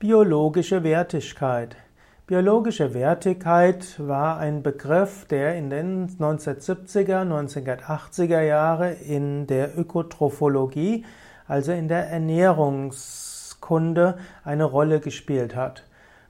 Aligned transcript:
Biologische 0.00 0.84
Wertigkeit. 0.84 1.74
Biologische 2.28 2.94
Wertigkeit 2.94 3.98
war 3.98 4.38
ein 4.38 4.62
Begriff, 4.62 5.24
der 5.24 5.56
in 5.56 5.70
den 5.70 6.08
1970er, 6.08 7.26
1980er 7.26 8.42
Jahre 8.42 8.92
in 8.92 9.48
der 9.48 9.76
Ökotrophologie, 9.76 11.04
also 11.48 11.72
in 11.72 11.88
der 11.88 12.10
Ernährungskunde, 12.10 14.18
eine 14.44 14.62
Rolle 14.62 15.00
gespielt 15.00 15.56
hat. 15.56 15.82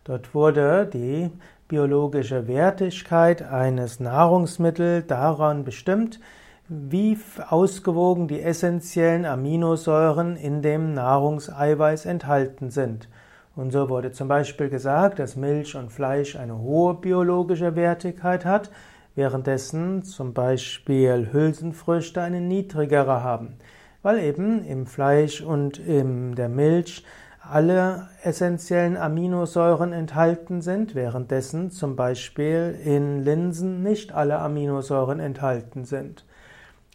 Dort 0.05 0.35
wurde 0.35 0.89
die 0.91 1.31
biologische 1.69 2.49
Wertigkeit 2.49 3.43
eines 3.43 4.01
Nahrungsmittels 4.01 5.07
daran 5.09 5.65
bestimmt, 5.65 6.21
wie 6.69 7.19
ausgewogen 7.51 8.29
die 8.29 8.41
essentiellen 8.41 9.27
Aminosäuren 9.27 10.37
in 10.37 10.63
dem 10.63 10.95
Nahrungseiweiß 10.95 12.07
enthalten 12.07 12.71
sind. 12.71 13.11
Und 13.59 13.73
so 13.73 13.89
wurde 13.89 14.13
zum 14.13 14.29
Beispiel 14.29 14.69
gesagt, 14.69 15.19
dass 15.19 15.35
Milch 15.35 15.75
und 15.75 15.91
Fleisch 15.91 16.37
eine 16.37 16.57
hohe 16.61 16.95
biologische 16.95 17.75
Wertigkeit 17.75 18.45
hat, 18.45 18.71
währenddessen 19.17 20.05
zum 20.05 20.33
Beispiel 20.33 21.31
Hülsenfrüchte 21.33 22.23
eine 22.23 22.41
niedrigere 22.41 23.25
haben, 23.25 23.57
weil 24.01 24.21
eben 24.21 24.65
im 24.65 24.87
Fleisch 24.87 25.41
und 25.41 25.77
in 25.77 26.37
der 26.37 26.49
Milch 26.49 27.05
alle 27.41 28.07
essentiellen 28.23 28.97
Aminosäuren 28.97 29.93
enthalten 29.93 30.61
sind, 30.61 30.95
währenddessen 30.95 31.73
zum 31.73 31.97
Beispiel 31.97 32.79
in 32.85 33.25
Linsen 33.25 33.83
nicht 33.83 34.13
alle 34.13 34.39
Aminosäuren 34.39 35.19
enthalten 35.19 35.85
sind. 35.85 36.25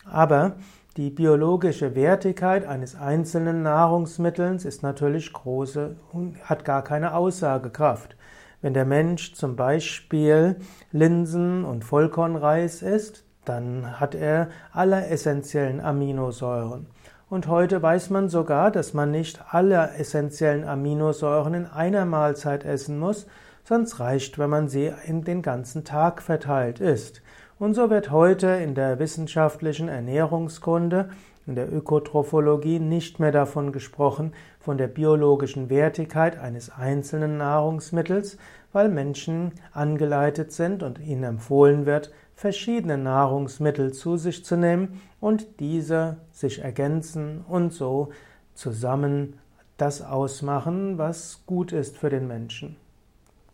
Aber 0.10 0.54
die 0.96 1.10
biologische 1.10 1.96
Wertigkeit 1.96 2.68
eines 2.68 2.96
einzelnen 2.96 3.64
Nahrungsmittels 3.64 4.64
ist 4.64 4.84
natürlich 4.84 5.34
große 5.34 5.96
und 6.12 6.38
hat 6.48 6.66
gar 6.66 6.84
keine 6.84 7.16
Aussagekraft. 7.16 8.16
Wenn 8.62 8.76
der 8.76 8.86
Mensch 8.86 9.34
zum 9.34 9.56
Beispiel 9.56 10.58
Linsen 10.92 11.66
und 11.66 11.84
Vollkornreis 11.84 12.84
isst, 12.84 13.26
dann 13.44 14.00
hat 14.00 14.14
er 14.14 14.50
alle 14.72 15.08
essentiellen 15.08 15.82
Aminosäuren. 15.82 16.86
Und 17.28 17.48
heute 17.48 17.82
weiß 17.82 18.12
man 18.12 18.30
sogar, 18.30 18.70
dass 18.70 18.94
man 18.94 19.10
nicht 19.10 19.42
alle 19.50 19.96
essentiellen 19.98 20.64
Aminosäuren 20.64 21.56
in 21.56 21.66
einer 21.66 22.06
Mahlzeit 22.06 22.66
essen 22.66 23.00
muss, 23.00 23.26
sonst 23.64 24.00
reicht, 24.00 24.38
wenn 24.38 24.50
man 24.50 24.68
sie 24.68 24.92
in 25.06 25.24
den 25.24 25.42
ganzen 25.42 25.84
Tag 25.84 26.22
verteilt 26.22 26.80
isst. 26.80 27.22
Und 27.60 27.76
so 27.76 27.90
wird 27.90 28.12
heute 28.12 28.48
in 28.48 28.76
der 28.76 29.00
wissenschaftlichen 29.00 29.88
Ernährungskunde, 29.88 31.10
in 31.46 31.56
der 31.56 31.72
Ökotrophologie 31.72 32.80
nicht 32.80 33.20
mehr 33.20 33.32
davon 33.32 33.72
gesprochen, 33.72 34.34
von 34.60 34.78
der 34.78 34.88
biologischen 34.88 35.70
Wertigkeit 35.70 36.40
eines 36.40 36.70
einzelnen 36.70 37.38
Nahrungsmittels, 37.38 38.38
weil 38.72 38.90
Menschen 38.90 39.52
angeleitet 39.72 40.52
sind 40.52 40.84
und 40.84 41.00
ihnen 41.00 41.24
empfohlen 41.24 41.86
wird, 41.86 42.12
verschiedene 42.36 42.98
Nahrungsmittel 42.98 43.94
zu 43.94 44.18
sich 44.18 44.44
zu 44.44 44.58
nehmen 44.58 45.02
und 45.20 45.60
diese 45.60 46.18
sich 46.32 46.60
ergänzen 46.60 47.46
und 47.48 47.72
so 47.72 48.10
zusammen 48.56 49.40
das 49.78 50.02
ausmachen, 50.02 50.98
was 50.98 51.44
gut 51.46 51.72
ist 51.72 51.98
für 51.98 52.10
den 52.10 52.28
Menschen. 52.28 52.78